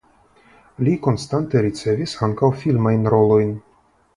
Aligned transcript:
Li 0.87 0.93
konstante 1.07 1.63
ricevis 1.65 2.15
ankaŭ 2.29 2.51
filmajn 2.63 3.07
rolojn. 3.17 3.57